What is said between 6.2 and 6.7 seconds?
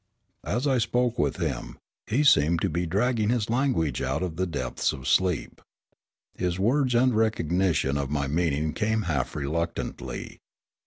His